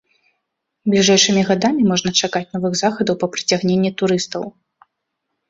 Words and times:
Бліжэйшымі 0.93 1.43
гадамі 1.49 1.83
можна 1.91 2.13
чакаць 2.21 2.41
новых 2.57 2.73
захадаў 2.81 3.15
па 3.21 3.27
прыцягненні 3.37 3.95
турыстаў. 4.03 4.43